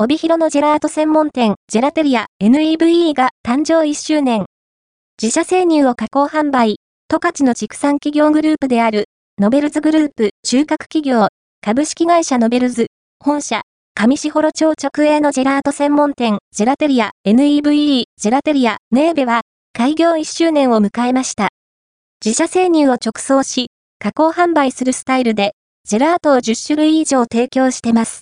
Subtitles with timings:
[0.00, 4.46] 帯広のジェラート専門店、ジェラテリア NEVE が誕生1周年。
[5.20, 6.76] 自社生乳を加工販売、
[7.08, 9.06] 十勝の畜産企業グループである、
[9.40, 11.26] ノベルズグループ中核企業、
[11.62, 12.86] 株式会社ノベルズ、
[13.18, 13.62] 本社、
[13.96, 19.40] 上士幌町直営のジェラート専門店、ジェラテリア NEVE、ジェラテリアネーベは、
[19.72, 21.48] 開業1周年を迎えました。
[22.24, 23.66] 自社生乳を直送し、
[23.98, 25.56] 加工販売するスタイルで、
[25.88, 28.16] ジェラートを10種類以上提供してます。